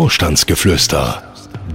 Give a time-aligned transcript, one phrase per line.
[0.00, 1.22] Vorstandsgeflüster,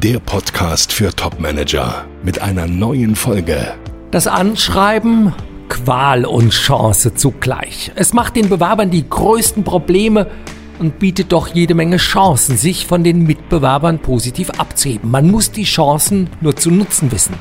[0.02, 3.76] der Podcast für Topmanager mit einer neuen Folge.
[4.10, 5.32] Das Anschreiben,
[5.70, 7.92] Qual und Chance zugleich.
[7.94, 10.32] Es macht den Bewerbern die größten Probleme
[10.80, 15.12] und bietet doch jede Menge Chancen, sich von den Mitbewerbern positiv abzuheben.
[15.12, 17.36] Man muss die Chancen nur zu nutzen wissen.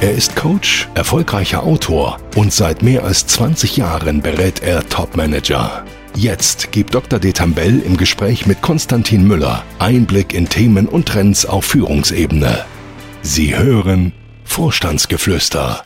[0.00, 5.84] Er ist Coach, erfolgreicher Autor und seit mehr als 20 Jahren berät er Topmanager.
[6.16, 7.18] Jetzt gibt Dr.
[7.18, 12.64] Detambell im Gespräch mit Konstantin Müller Einblick in Themen und Trends auf Führungsebene.
[13.22, 14.12] Sie hören
[14.44, 15.82] Vorstandsgeflüster.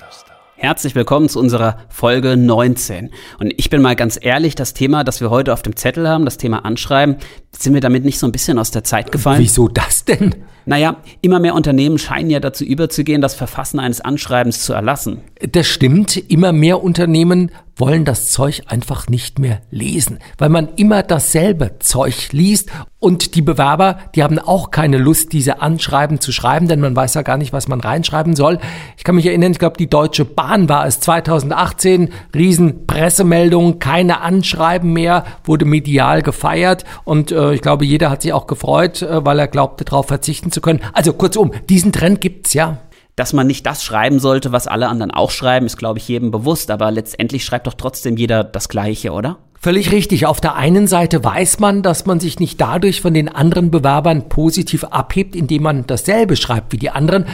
[0.56, 3.10] Herzlich willkommen zu unserer Folge 19.
[3.38, 6.26] Und ich bin mal ganz ehrlich, das Thema, das wir heute auf dem Zettel haben,
[6.26, 7.16] das Thema Anschreiben,
[7.56, 9.40] sind wir damit nicht so ein bisschen aus der Zeit gefallen?
[9.40, 10.34] Wieso das denn?
[10.68, 15.22] Naja, immer mehr Unternehmen scheinen ja dazu überzugehen, das Verfassen eines Anschreibens zu erlassen.
[15.50, 21.02] Das stimmt, immer mehr Unternehmen wollen das Zeug einfach nicht mehr lesen, weil man immer
[21.02, 26.66] dasselbe Zeug liest und die Bewerber, die haben auch keine Lust, diese Anschreiben zu schreiben,
[26.66, 28.58] denn man weiß ja gar nicht, was man reinschreiben soll.
[28.96, 34.92] Ich kann mich erinnern, ich glaube, die Deutsche Bahn war es 2018, Riesenpressemeldung, keine Anschreiben
[34.92, 39.38] mehr, wurde medial gefeiert und äh, ich glaube, jeder hat sich auch gefreut, äh, weil
[39.38, 40.80] er glaubte, darauf verzichten zu können.
[40.92, 42.78] Also kurzum, diesen Trend gibt's ja
[43.18, 46.30] dass man nicht das schreiben sollte, was alle anderen auch schreiben, ist, glaube ich, jedem
[46.30, 46.70] bewusst.
[46.70, 49.38] Aber letztendlich schreibt doch trotzdem jeder das Gleiche, oder?
[49.60, 50.26] Völlig richtig.
[50.26, 54.28] Auf der einen Seite weiß man, dass man sich nicht dadurch von den anderen Bewerbern
[54.28, 57.26] positiv abhebt, indem man dasselbe schreibt wie die anderen.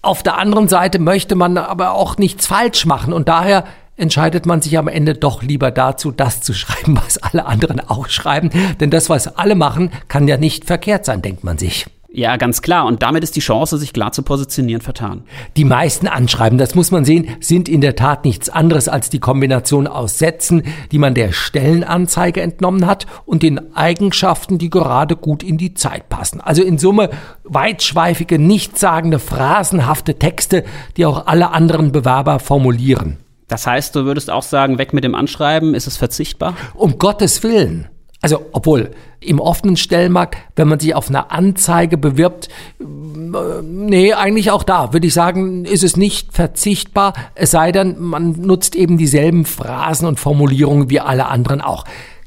[0.00, 3.64] Auf der anderen Seite möchte man aber auch nichts falsch machen und daher
[3.96, 8.08] entscheidet man sich am Ende doch lieber dazu, das zu schreiben, was alle anderen auch
[8.08, 8.50] schreiben.
[8.80, 11.86] Denn das, was alle machen, kann ja nicht verkehrt sein, denkt man sich.
[12.08, 12.86] Ja, ganz klar.
[12.86, 15.24] Und damit ist die Chance, sich klar zu positionieren, vertan.
[15.56, 19.18] Die meisten Anschreiben, das muss man sehen, sind in der Tat nichts anderes als die
[19.18, 25.42] Kombination aus Sätzen, die man der Stellenanzeige entnommen hat und den Eigenschaften, die gerade gut
[25.42, 26.40] in die Zeit passen.
[26.40, 27.10] Also in Summe
[27.44, 30.64] weitschweifige, nichtssagende, phrasenhafte Texte,
[30.96, 33.18] die auch alle anderen Bewerber formulieren.
[33.48, 36.56] Das heißt, du würdest auch sagen, weg mit dem Anschreiben, ist es verzichtbar?
[36.74, 37.88] Um Gottes Willen.
[38.26, 42.48] Also, obwohl im offenen Stellmarkt, wenn man sich auf eine Anzeige bewirbt,
[42.80, 47.94] äh, nee, eigentlich auch da, würde ich sagen, ist es nicht verzichtbar, es sei denn,
[48.00, 51.84] man nutzt eben dieselben Phrasen und Formulierungen wie alle anderen auch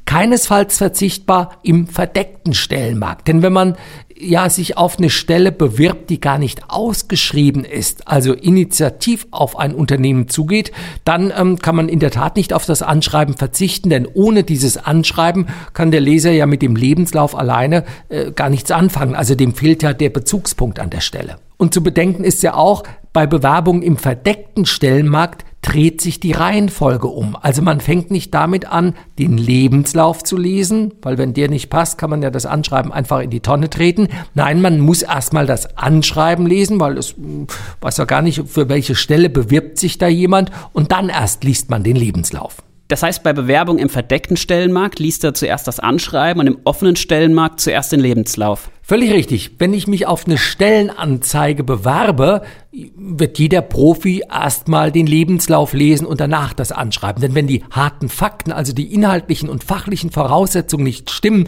[0.09, 3.27] keinesfalls verzichtbar im verdeckten Stellenmarkt.
[3.27, 3.75] Denn wenn man
[4.19, 9.75] ja sich auf eine Stelle bewirbt, die gar nicht ausgeschrieben ist, also initiativ auf ein
[9.75, 10.71] Unternehmen zugeht,
[11.05, 14.77] dann ähm, kann man in der Tat nicht auf das Anschreiben verzichten, denn ohne dieses
[14.77, 19.13] Anschreiben kann der Leser ja mit dem Lebenslauf alleine äh, gar nichts anfangen.
[19.13, 21.35] Also dem fehlt ja der Bezugspunkt an der Stelle.
[21.57, 22.81] Und zu bedenken ist ja auch,
[23.13, 27.35] bei Bewerbungen im verdeckten Stellenmarkt dreht sich die Reihenfolge um.
[27.41, 31.97] Also man fängt nicht damit an, den Lebenslauf zu lesen, weil wenn der nicht passt,
[31.97, 34.07] kann man ja das Anschreiben einfach in die Tonne treten.
[34.33, 37.47] Nein, man muss erstmal das Anschreiben lesen, weil es hm,
[37.81, 41.69] weiß ja gar nicht, für welche Stelle bewirbt sich da jemand und dann erst liest
[41.69, 42.63] man den Lebenslauf.
[42.89, 46.95] Das heißt, bei Bewerbung im verdeckten Stellenmarkt liest er zuerst das Anschreiben und im offenen
[46.95, 48.71] Stellenmarkt zuerst den Lebenslauf.
[48.89, 49.51] Völlig richtig.
[49.59, 52.41] Wenn ich mich auf eine Stellenanzeige bewerbe,
[52.71, 57.21] wird jeder Profi erstmal den Lebenslauf lesen und danach das Anschreiben.
[57.21, 61.45] Denn wenn die harten Fakten, also die inhaltlichen und fachlichen Voraussetzungen nicht stimmen,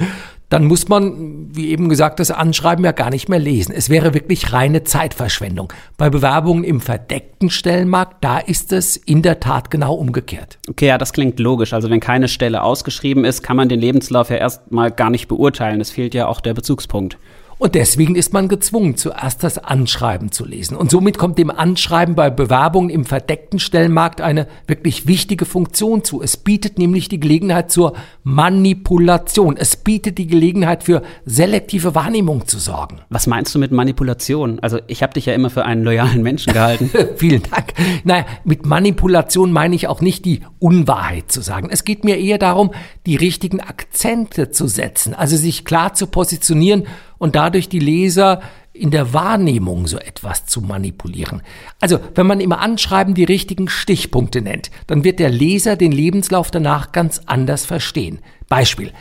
[0.51, 3.73] dann muss man, wie eben gesagt, das Anschreiben ja gar nicht mehr lesen.
[3.73, 5.72] Es wäre wirklich reine Zeitverschwendung.
[5.95, 10.59] Bei Bewerbungen im verdeckten Stellenmarkt, da ist es in der Tat genau umgekehrt.
[10.69, 11.72] Okay, ja, das klingt logisch.
[11.72, 15.79] Also wenn keine Stelle ausgeschrieben ist, kann man den Lebenslauf ja erstmal gar nicht beurteilen.
[15.79, 17.17] Es fehlt ja auch der Bezugspunkt.
[17.61, 20.75] Und deswegen ist man gezwungen, zuerst das Anschreiben zu lesen.
[20.75, 26.23] Und somit kommt dem Anschreiben bei Bewerbungen im verdeckten Stellenmarkt eine wirklich wichtige Funktion zu.
[26.23, 29.57] Es bietet nämlich die Gelegenheit zur Manipulation.
[29.57, 33.01] Es bietet die Gelegenheit für selektive Wahrnehmung zu sorgen.
[33.09, 34.57] Was meinst du mit Manipulation?
[34.61, 36.89] Also ich habe dich ja immer für einen loyalen Menschen gehalten.
[37.17, 37.73] Vielen Dank.
[38.03, 41.69] Naja, mit Manipulation meine ich auch nicht die Unwahrheit zu sagen.
[41.69, 42.72] Es geht mir eher darum,
[43.05, 46.88] die richtigen Akzente zu setzen, also sich klar zu positionieren
[47.21, 48.41] und dadurch die Leser
[48.73, 51.43] in der Wahrnehmung so etwas zu manipulieren.
[51.79, 56.49] Also, wenn man im Anschreiben die richtigen Stichpunkte nennt, dann wird der Leser den Lebenslauf
[56.49, 58.22] danach ganz anders verstehen.
[58.49, 58.91] Beispiel.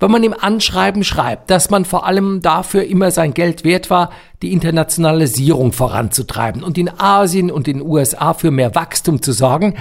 [0.00, 4.10] Wenn man im Anschreiben schreibt, dass man vor allem dafür immer sein Geld wert war,
[4.42, 9.76] die Internationalisierung voranzutreiben und in Asien und den USA für mehr Wachstum zu sorgen,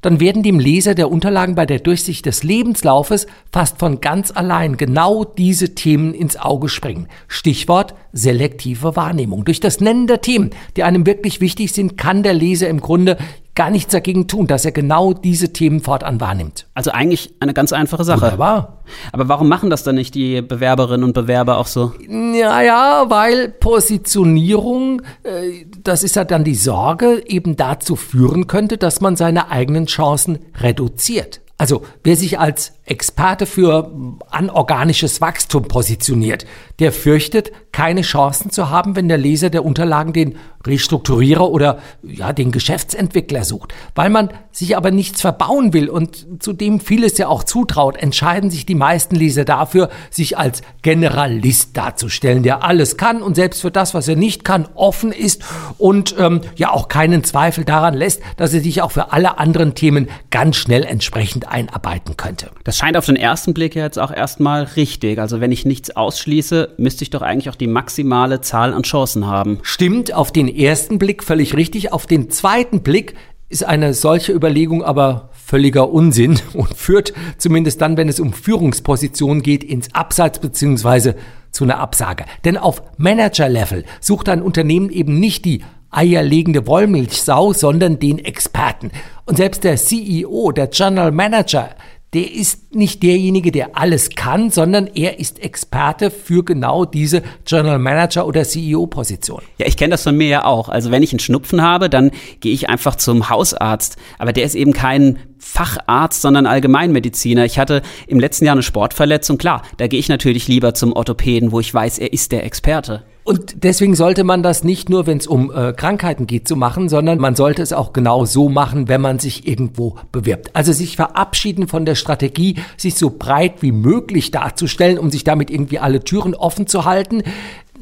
[0.00, 4.76] dann werden dem Leser der Unterlagen bei der Durchsicht des Lebenslaufes fast von ganz allein
[4.76, 7.08] genau diese Themen ins Auge springen.
[7.28, 9.44] Stichwort selektive Wahrnehmung.
[9.44, 13.18] Durch das Nennen der Themen, die einem wirklich wichtig sind, kann der Leser im Grunde
[13.60, 16.66] gar nichts dagegen tun, dass er genau diese Themen fortan wahrnimmt.
[16.72, 18.22] Also eigentlich eine ganz einfache Sache.
[18.22, 18.78] Wunderbar.
[19.12, 21.92] Aber warum machen das dann nicht die Bewerberinnen und Bewerber auch so?
[22.08, 28.78] Ja, ja, weil Positionierung, äh, das ist ja dann die Sorge, eben dazu führen könnte,
[28.78, 31.42] dass man seine eigenen Chancen reduziert.
[31.58, 33.90] Also wer sich als Experte für
[34.30, 36.44] anorganisches Wachstum positioniert,
[36.80, 42.32] der fürchtet, keine Chancen zu haben, wenn der Leser der Unterlagen den Restrukturierer oder ja,
[42.32, 43.72] den Geschäftsentwickler sucht.
[43.94, 48.66] Weil man sich aber nichts verbauen will und zudem vieles ja auch zutraut, entscheiden sich
[48.66, 53.94] die meisten Leser dafür, sich als Generalist darzustellen, der alles kann und selbst für das,
[53.94, 55.44] was er nicht kann, offen ist
[55.78, 59.74] und ähm, ja auch keinen Zweifel daran lässt, dass er sich auch für alle anderen
[59.74, 62.50] Themen ganz schnell entsprechend einarbeiten könnte.
[62.64, 65.18] Das scheint auf den ersten Blick jetzt auch erstmal richtig.
[65.18, 69.26] Also wenn ich nichts ausschließe, müsste ich doch eigentlich auch die maximale Zahl an Chancen
[69.26, 69.58] haben.
[69.62, 71.92] Stimmt auf den ersten Blick völlig richtig.
[71.92, 73.16] Auf den zweiten Blick
[73.50, 79.42] ist eine solche Überlegung aber völliger Unsinn und führt zumindest dann, wenn es um Führungspositionen
[79.42, 81.16] geht, ins Abseits beziehungsweise
[81.52, 82.24] zu einer Absage.
[82.46, 88.90] Denn auf Manager-Level sucht ein Unternehmen eben nicht die eierlegende Wollmilchsau, sondern den Experten.
[89.26, 91.70] Und selbst der CEO, der General Manager,
[92.12, 97.78] der ist nicht derjenige, der alles kann, sondern er ist Experte für genau diese General
[97.78, 99.42] Manager oder CEO-Position.
[99.58, 100.68] Ja, ich kenne das von mir ja auch.
[100.68, 102.10] Also wenn ich einen Schnupfen habe, dann
[102.40, 103.96] gehe ich einfach zum Hausarzt.
[104.18, 107.44] Aber der ist eben kein Facharzt, sondern Allgemeinmediziner.
[107.44, 109.38] Ich hatte im letzten Jahr eine Sportverletzung.
[109.38, 113.04] Klar, da gehe ich natürlich lieber zum Orthopäden, wo ich weiß, er ist der Experte.
[113.22, 116.88] Und deswegen sollte man das nicht nur, wenn es um äh, Krankheiten geht, so machen,
[116.88, 120.50] sondern man sollte es auch genau so machen, wenn man sich irgendwo bewirbt.
[120.54, 125.50] Also sich verabschieden von der Strategie, sich so breit wie möglich darzustellen, um sich damit
[125.50, 127.22] irgendwie alle Türen offen zu halten,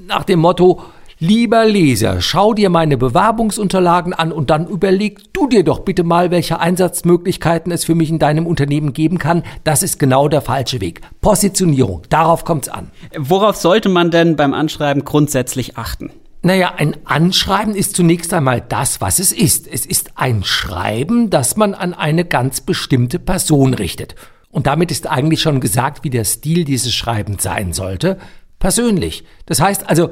[0.07, 0.83] nach dem Motto,
[1.21, 6.31] Lieber Leser, schau dir meine Bewerbungsunterlagen an und dann überleg du dir doch bitte mal,
[6.31, 9.43] welche Einsatzmöglichkeiten es für mich in deinem Unternehmen geben kann.
[9.65, 11.01] Das ist genau der falsche Weg.
[11.21, 12.93] Positionierung, darauf kommt's an.
[13.17, 16.11] Worauf sollte man denn beim Anschreiben grundsätzlich achten?
[16.43, 19.67] Naja, ein Anschreiben ist zunächst einmal das, was es ist.
[19.67, 24.15] Es ist ein Schreiben, das man an eine ganz bestimmte Person richtet.
[24.53, 28.19] Und damit ist eigentlich schon gesagt, wie der Stil dieses Schreibens sein sollte.
[28.61, 29.25] Persönlich.
[29.47, 30.11] Das heißt also,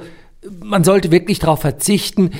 [0.62, 2.30] man sollte wirklich darauf verzichten,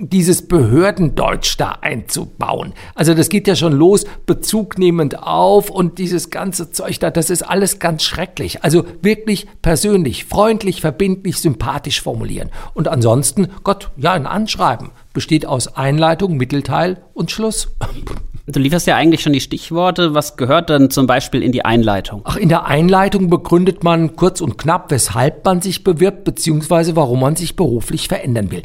[0.00, 2.72] dieses Behördendeutsch da einzubauen.
[2.94, 7.42] Also das geht ja schon los, bezugnehmend auf und dieses ganze Zeug da, das ist
[7.42, 8.62] alles ganz schrecklich.
[8.62, 12.50] Also wirklich persönlich, freundlich, verbindlich, sympathisch formulieren.
[12.74, 17.74] Und ansonsten, Gott, ja, ein Anschreiben besteht aus Einleitung, Mittelteil und Schluss.
[18.50, 20.14] Du lieferst ja eigentlich schon die Stichworte.
[20.14, 22.22] Was gehört dann zum Beispiel in die Einleitung?
[22.24, 27.20] Ach, in der Einleitung begründet man kurz und knapp, weshalb man sich bewirbt, beziehungsweise warum
[27.20, 28.62] man sich beruflich verändern will.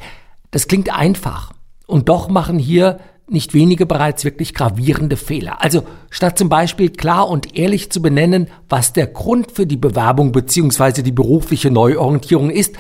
[0.52, 1.52] Das klingt einfach.
[1.86, 5.62] Und doch machen hier nicht wenige bereits wirklich gravierende Fehler.
[5.62, 10.32] Also statt zum Beispiel klar und ehrlich zu benennen, was der Grund für die Bewerbung
[10.32, 12.76] beziehungsweise die berufliche Neuorientierung ist,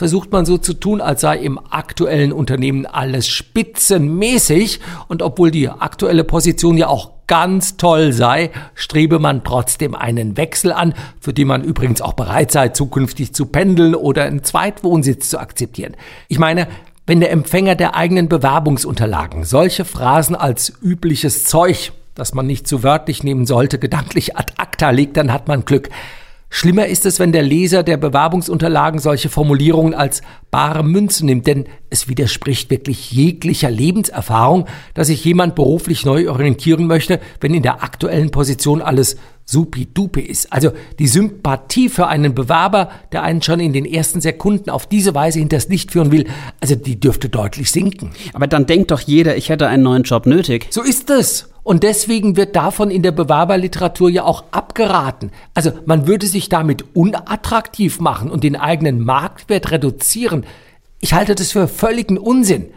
[0.00, 5.68] versucht man so zu tun, als sei im aktuellen Unternehmen alles spitzenmäßig und obwohl die
[5.68, 11.48] aktuelle Position ja auch ganz toll sei, strebe man trotzdem einen Wechsel an, für den
[11.48, 15.94] man übrigens auch bereit sei, zukünftig zu pendeln oder einen Zweitwohnsitz zu akzeptieren.
[16.28, 16.66] Ich meine,
[17.06, 22.82] wenn der Empfänger der eigenen Bewerbungsunterlagen solche Phrasen als übliches Zeug, das man nicht zu
[22.82, 25.90] wörtlich nehmen sollte, gedanklich ad acta legt, dann hat man Glück.
[26.52, 30.20] Schlimmer ist es, wenn der Leser der Bewerbungsunterlagen solche Formulierungen als
[30.50, 36.88] bare Münze nimmt, denn es widerspricht wirklich jeglicher Lebenserfahrung, dass sich jemand beruflich neu orientieren
[36.88, 39.16] möchte, wenn in der aktuellen Position alles
[39.50, 40.52] supi-dupi ist.
[40.52, 45.14] Also die Sympathie für einen Bewerber, der einen schon in den ersten Sekunden auf diese
[45.14, 46.26] Weise hinters Licht führen will,
[46.60, 48.10] also die dürfte deutlich sinken.
[48.32, 50.68] Aber dann denkt doch jeder, ich hätte einen neuen Job nötig.
[50.70, 51.48] So ist es.
[51.62, 55.30] Und deswegen wird davon in der Bewerberliteratur ja auch abgeraten.
[55.54, 60.46] Also man würde sich damit unattraktiv machen und den eigenen Marktwert reduzieren.
[61.00, 62.70] Ich halte das für völligen Unsinn.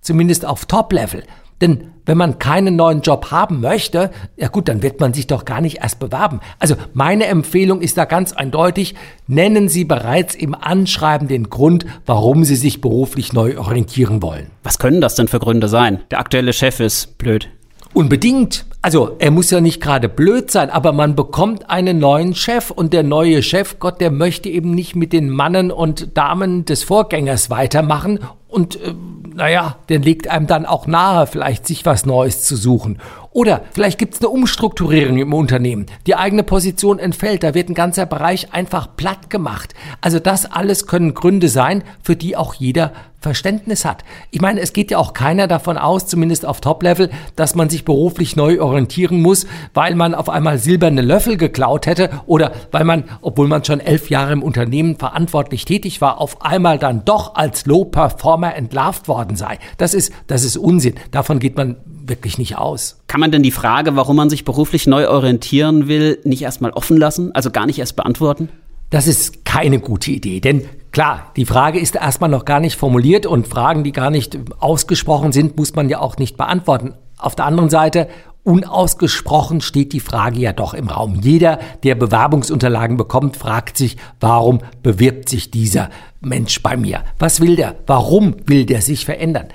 [0.00, 1.24] Zumindest auf Top-Level.
[1.60, 5.44] Denn wenn man keinen neuen Job haben möchte, ja gut, dann wird man sich doch
[5.44, 6.40] gar nicht erst bewerben.
[6.58, 8.94] Also meine Empfehlung ist da ganz eindeutig,
[9.26, 14.50] nennen Sie bereits im Anschreiben den Grund, warum Sie sich beruflich neu orientieren wollen.
[14.62, 16.00] Was können das denn für Gründe sein?
[16.10, 17.48] Der aktuelle Chef ist blöd.
[17.92, 18.66] Unbedingt.
[18.82, 22.92] Also er muss ja nicht gerade blöd sein, aber man bekommt einen neuen Chef und
[22.92, 27.50] der neue Chef, Gott, der möchte eben nicht mit den Mannen und Damen des Vorgängers
[27.50, 28.94] weitermachen und äh,
[29.40, 32.98] naja, der legt einem dann auch nahe, vielleicht sich was Neues zu suchen.
[33.32, 35.86] Oder vielleicht gibt es eine Umstrukturierung im Unternehmen.
[36.08, 39.74] Die eigene Position entfällt, da wird ein ganzer Bereich einfach platt gemacht.
[40.00, 44.02] Also das alles können Gründe sein, für die auch jeder Verständnis hat.
[44.30, 47.84] Ich meine, es geht ja auch keiner davon aus, zumindest auf Top-Level, dass man sich
[47.84, 53.04] beruflich neu orientieren muss, weil man auf einmal silberne Löffel geklaut hätte oder weil man,
[53.20, 57.66] obwohl man schon elf Jahre im Unternehmen verantwortlich tätig war, auf einmal dann doch als
[57.66, 59.58] Low-Performer entlarvt worden sei.
[59.76, 60.94] Das ist, das ist Unsinn.
[61.10, 61.76] Davon geht man
[62.10, 63.00] wirklich nicht aus.
[63.06, 66.98] Kann man denn die Frage, warum man sich beruflich neu orientieren will, nicht erstmal offen
[66.98, 68.50] lassen, also gar nicht erst beantworten?
[68.90, 73.24] Das ist keine gute Idee, denn klar, die Frage ist erstmal noch gar nicht formuliert
[73.24, 76.94] und Fragen, die gar nicht ausgesprochen sind, muss man ja auch nicht beantworten.
[77.16, 78.08] Auf der anderen Seite,
[78.42, 81.20] unausgesprochen steht die Frage ja doch im Raum.
[81.22, 85.90] Jeder, der Bewerbungsunterlagen bekommt, fragt sich, warum bewirbt sich dieser
[86.20, 87.04] Mensch bei mir?
[87.18, 87.76] Was will der?
[87.86, 89.48] Warum will der sich verändern?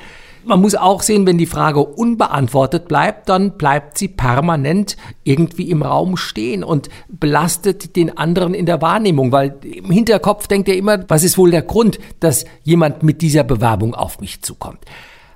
[0.46, 5.82] Man muss auch sehen, wenn die Frage unbeantwortet bleibt, dann bleibt sie permanent irgendwie im
[5.82, 11.04] Raum stehen und belastet den anderen in der Wahrnehmung, weil im Hinterkopf denkt er immer,
[11.10, 14.80] was ist wohl der Grund, dass jemand mit dieser Bewerbung auf mich zukommt.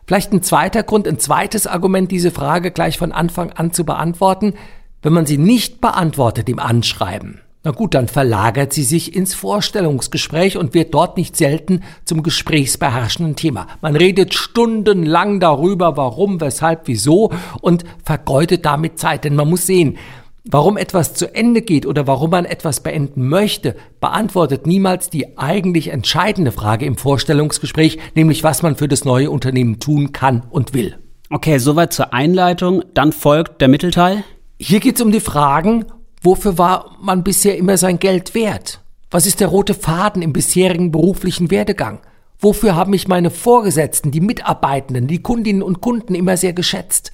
[0.05, 4.53] Vielleicht ein zweiter Grund, ein zweites Argument, diese Frage gleich von Anfang an zu beantworten.
[5.01, 10.55] Wenn man sie nicht beantwortet im Anschreiben, na gut, dann verlagert sie sich ins Vorstellungsgespräch
[10.55, 13.67] und wird dort nicht selten zum gesprächsbeherrschenden Thema.
[13.81, 19.25] Man redet stundenlang darüber, warum, weshalb, wieso und vergeudet damit Zeit.
[19.25, 19.97] Denn man muss sehen,
[20.45, 25.89] warum etwas zu Ende geht oder warum man etwas beenden möchte, beantwortet niemals die eigentlich
[25.89, 30.95] entscheidende Frage im Vorstellungsgespräch, nämlich was man für das neue Unternehmen tun kann und will.
[31.29, 32.85] Okay, soweit zur Einleitung.
[32.93, 34.23] Dann folgt der Mittelteil.
[34.57, 35.85] Hier geht es um die Fragen,
[36.21, 38.81] Wofür war man bisher immer sein Geld wert?
[39.11, 41.99] Was ist der rote Faden im bisherigen beruflichen Werdegang?
[42.39, 47.11] Wofür haben mich meine Vorgesetzten, die Mitarbeitenden, die Kundinnen und Kunden immer sehr geschätzt?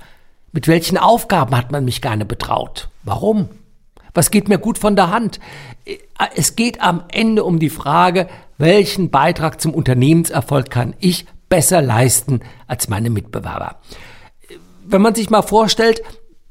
[0.52, 2.90] Mit welchen Aufgaben hat man mich gerne betraut?
[3.04, 3.50] Warum?
[4.14, 5.40] Was geht mir gut von der Hand?
[6.36, 12.40] Es geht am Ende um die Frage, welchen Beitrag zum Unternehmenserfolg kann ich besser leisten
[12.68, 13.76] als meine Mitbewerber?
[14.86, 16.02] Wenn man sich mal vorstellt,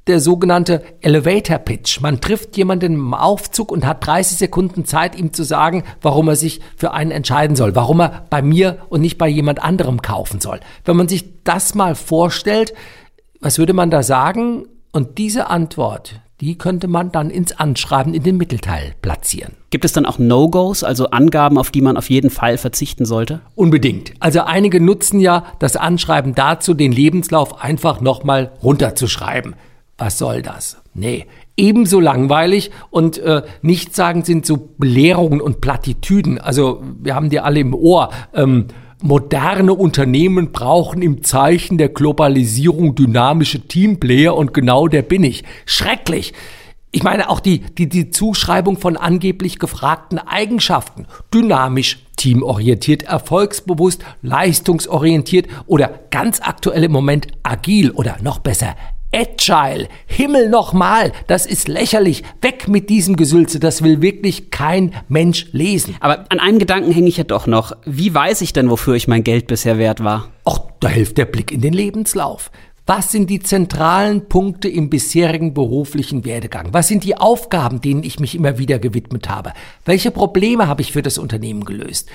[0.07, 2.01] der sogenannte Elevator Pitch.
[2.01, 6.37] Man trifft jemanden im Aufzug und hat 30 Sekunden Zeit, ihm zu sagen, warum er
[6.37, 10.41] sich für einen entscheiden soll, warum er bei mir und nicht bei jemand anderem kaufen
[10.41, 10.61] soll.
[10.85, 12.75] Wenn man sich das mal vorstellt,
[13.41, 14.67] was würde man da sagen?
[14.93, 19.55] Und diese Antwort, die könnte man dann ins Anschreiben in den Mittelteil platzieren.
[19.71, 23.41] Gibt es dann auch No-Gos, also Angaben, auf die man auf jeden Fall verzichten sollte?
[23.55, 24.13] Unbedingt.
[24.21, 29.55] Also einige nutzen ja das Anschreiben dazu, den Lebenslauf einfach nochmal runterzuschreiben
[29.97, 30.79] was soll das?
[30.95, 36.39] Nee, ebenso langweilig und äh, nichtssagend sind so Belehrungen und Plattitüden.
[36.39, 38.11] Also wir haben die alle im Ohr.
[38.33, 38.67] Ähm,
[39.03, 45.45] moderne Unternehmen brauchen im Zeichen der Globalisierung dynamische Teamplayer und genau der bin ich.
[45.67, 46.33] Schrecklich.
[46.91, 51.07] Ich meine auch die, die, die Zuschreibung von angeblich gefragten Eigenschaften.
[51.35, 58.77] Dynamisch, teamorientiert, erfolgsbewusst, leistungsorientiert oder ganz aktuell im Moment agil oder noch besser
[59.15, 59.89] Agile.
[60.07, 62.25] Himmel nochmal, das ist lächerlich.
[62.41, 65.97] Weg mit diesem Gesülze, das will wirklich kein Mensch lesen.
[66.01, 67.77] Aber an einem Gedanken hänge ich ja doch noch.
[67.85, 70.33] Wie weiß ich denn, wofür ich mein Geld bisher wert war?
[70.45, 72.51] Ach, da hilft der Blick in den Lebenslauf.
[72.87, 76.69] Was sind die zentralen Punkte im bisherigen beruflichen Werdegang?
[76.73, 79.55] Was sind die Aufgaben, denen ich mich immer wieder gewidmet habe?
[79.87, 82.11] Welche Probleme habe ich für das Unternehmen gelöst?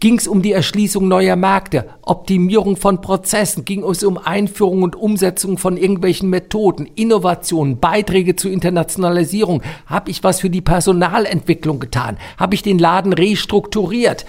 [0.00, 3.66] Ging es um die Erschließung neuer Märkte, Optimierung von Prozessen?
[3.66, 9.62] Ging es um Einführung und Umsetzung von irgendwelchen Methoden, Innovationen, Beiträge zur Internationalisierung?
[9.84, 12.16] Habe ich was für die Personalentwicklung getan?
[12.38, 14.24] Habe ich den Laden restrukturiert?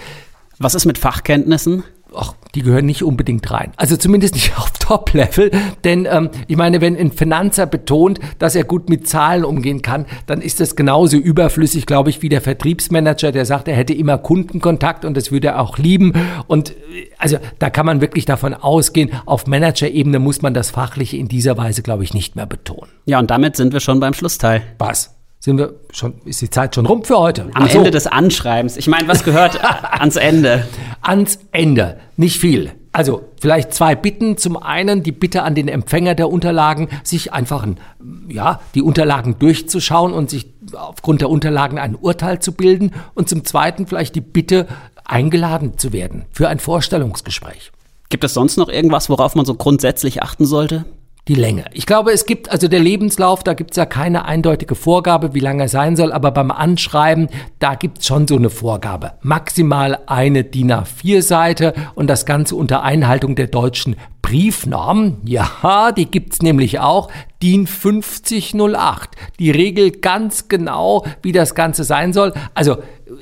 [0.60, 1.86] Was ist mit Fachkenntnissen?
[2.16, 3.72] ach, die gehören nicht unbedingt rein.
[3.76, 5.52] Also zumindest nicht auf Top-Level.
[5.84, 10.06] Denn ähm, ich meine, wenn ein Finanzer betont, dass er gut mit Zahlen umgehen kann,
[10.26, 14.18] dann ist das genauso überflüssig, glaube ich, wie der Vertriebsmanager, der sagt, er hätte immer
[14.18, 16.14] Kundenkontakt und das würde er auch lieben.
[16.48, 16.74] Und äh,
[17.18, 21.58] also da kann man wirklich davon ausgehen, auf Manager-Ebene muss man das Fachliche in dieser
[21.58, 22.92] Weise, glaube ich, nicht mehr betonen.
[23.06, 24.64] Ja, und damit sind wir schon beim Schlussteil.
[24.78, 25.15] Was?
[25.46, 27.52] Sind wir schon, ist die Zeit schon rum für heute?
[27.54, 27.78] Am so.
[27.78, 28.78] Ende des Anschreibens.
[28.78, 30.66] Ich meine, was gehört ans Ende?
[31.02, 32.00] Ans Ende.
[32.18, 32.72] Nicht viel.
[32.92, 34.40] Also vielleicht zwei Bitten.
[34.40, 37.80] Zum einen die Bitte an den Empfänger der Unterlagen, sich einfach ein,
[38.28, 42.94] ja, die Unterlagen durchzuschauen und sich aufgrund der Unterlagen ein Urteil zu bilden.
[43.14, 44.66] Und zum zweiten vielleicht die Bitte,
[45.04, 47.72] eingeladen zu werden für ein Vorstellungsgespräch.
[48.10, 50.86] Gibt es sonst noch irgendwas, worauf man so grundsätzlich achten sollte?
[51.28, 51.66] Die Länge.
[51.74, 55.40] Ich glaube, es gibt also der Lebenslauf, da gibt es ja keine eindeutige Vorgabe, wie
[55.40, 59.14] lange er sein soll, aber beim Anschreiben, da gibt es schon so eine Vorgabe.
[59.22, 66.42] Maximal eine DIN A4-Seite und das Ganze unter Einhaltung der deutschen Briefnorm, ja, die gibt's
[66.42, 67.12] nämlich auch,
[67.44, 69.12] DIN 5008.
[69.38, 72.34] Die regelt ganz genau, wie das Ganze sein soll.
[72.56, 72.78] Also,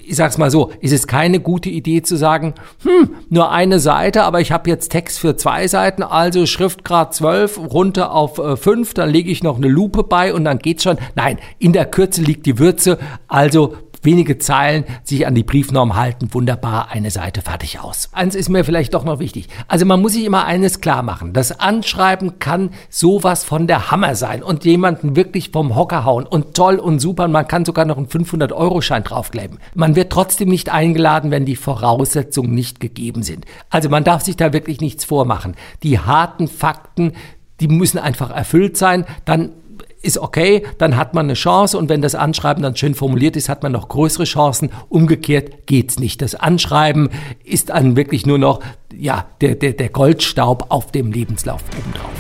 [0.06, 4.24] ich sag's mal so, ist es keine gute Idee zu sagen, hm, nur eine Seite,
[4.24, 8.94] aber ich habe jetzt Text für zwei Seiten, also Schriftgrad 12 runter auf äh, 5,
[8.94, 10.98] dann lege ich noch eine Lupe bei und dann geht's schon.
[11.16, 16.34] Nein, in der Kürze liegt die Würze, also wenige Zeilen, sich an die Briefnorm halten,
[16.34, 18.10] wunderbar, eine Seite fertig aus.
[18.12, 19.48] Eins ist mir vielleicht doch noch wichtig.
[19.68, 21.34] Also man muss sich immer eines klar machen.
[21.34, 26.54] Das Anschreiben kann sowas von der Hammer sein und jemanden wirklich vom Hocker hauen und
[26.56, 27.26] toll und super.
[27.26, 29.60] Und man kann sogar noch einen 500-Euro-Schein draufkleben.
[29.76, 33.46] Man wird trotzdem nicht eingeladen, wenn die Voraussetzungen nicht gegeben sind.
[33.70, 35.56] Also man darf sich da wirklich nichts vormachen.
[35.84, 37.14] Die harten Fakten,
[37.60, 39.06] die müssen einfach erfüllt sein.
[39.26, 39.52] Dann
[40.04, 43.50] ist okay, dann hat man eine Chance und wenn das Anschreiben dann schön formuliert ist,
[43.50, 44.70] hat man noch größere Chancen.
[44.90, 46.22] Umgekehrt geht's nicht.
[46.22, 47.10] Das Anschreiben
[47.44, 48.60] ist dann wirklich nur noch
[48.96, 52.12] ja, der, der, der Goldstaub auf dem Lebenslauf obendrauf.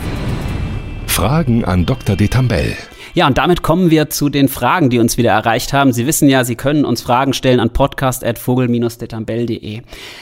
[1.07, 2.15] Fragen an Dr.
[2.15, 2.75] Detambell.
[3.15, 5.93] Ja, und damit kommen wir zu den Fragen, die uns wieder erreicht haben.
[5.93, 9.81] Sie wissen ja, Sie können uns Fragen stellen an podcast.vogel-detambell.de.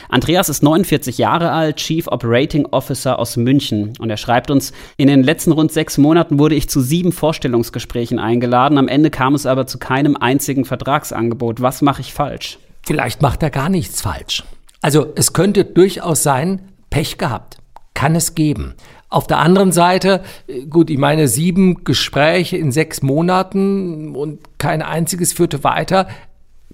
[0.10, 3.94] Andreas ist 49 Jahre alt, Chief Operating Officer aus München.
[4.00, 8.20] Und er schreibt uns, in den letzten rund sechs Monaten wurde ich zu sieben Vorstellungsgesprächen
[8.20, 8.78] eingeladen.
[8.78, 11.62] Am Ende kam es aber zu keinem einzigen Vertragsangebot.
[11.62, 12.60] Was mache ich falsch?
[12.86, 14.44] Vielleicht macht er gar nichts falsch.
[14.82, 17.60] Also es könnte durchaus sein, Pech gehabt.
[17.94, 18.76] Kann es geben.
[19.12, 24.82] Auf der anderen Seite, äh, gut, ich meine, sieben Gespräche in sechs Monaten und kein
[24.82, 26.08] einziges führte weiter.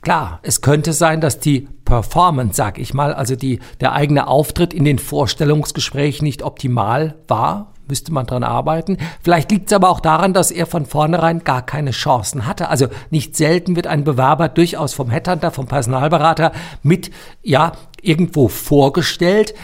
[0.01, 4.71] Klar, es könnte sein, dass die Performance, sag ich mal, also die, der eigene Auftritt
[4.71, 7.73] in den Vorstellungsgesprächen nicht optimal war.
[7.89, 8.97] Müsste man dran arbeiten.
[9.23, 12.67] Vielleicht liegt es aber auch daran, dass er von vornherein gar keine Chancen hatte.
[12.67, 16.51] Also nicht selten wird ein Bewerber durchaus vom Headhunter, vom Personalberater
[16.83, 17.09] mit,
[17.41, 19.55] ja, irgendwo vorgestellt,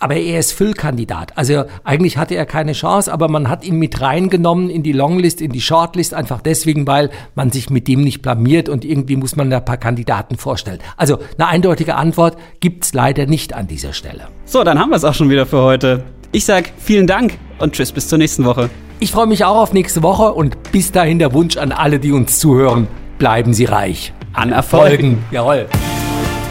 [0.00, 1.36] aber er ist Füllkandidat.
[1.36, 5.40] Also eigentlich hatte er keine Chance, aber man hat ihn mit reingenommen in die Longlist,
[5.40, 9.36] in die Shortlist, einfach deswegen, weil man sich mit dem nicht blamiert und irgendwie muss
[9.36, 10.78] man ein paar Kandidaten vorstellen.
[10.96, 14.28] Also eine eindeutige Antwort gibt's leider nicht an dieser Stelle.
[14.46, 16.02] So, dann haben wir es auch schon wieder für heute.
[16.32, 18.70] Ich sag vielen Dank und tschüss bis zur nächsten Woche.
[19.00, 22.12] Ich freue mich auch auf nächste Woche und bis dahin der Wunsch an alle, die
[22.12, 22.86] uns zuhören,
[23.18, 24.12] bleiben Sie reich.
[24.32, 25.24] An Erfolgen.
[25.30, 25.66] Jawohl.